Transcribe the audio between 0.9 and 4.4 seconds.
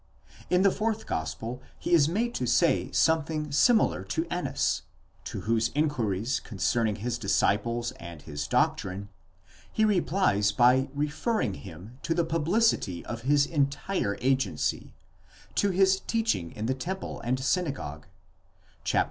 gospel, he is made to say 'something similar to